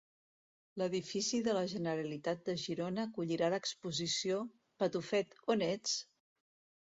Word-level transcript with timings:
L'edifici 0.81 1.41
de 1.47 1.53
la 1.57 1.61
Generalitat 1.73 2.41
de 2.47 2.55
Girona 2.61 3.05
acollirà 3.09 3.51
l'exposició 3.55 4.41
"Patufet, 4.83 5.37
on 5.57 5.65
ets?". 5.67 5.93